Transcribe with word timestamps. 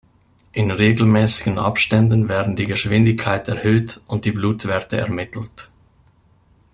In 0.53 0.71
regelmäßigen 0.71 1.59
Abständen 1.59 2.27
werden 2.27 2.55
die 2.55 2.65
Geschwindigkeit 2.65 3.47
erhöht 3.47 4.01
und 4.07 4.25
die 4.25 4.31
Blutwerte 4.31 4.97
ermittelt. 4.97 5.69